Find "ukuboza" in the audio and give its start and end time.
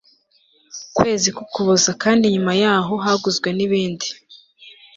1.43-1.91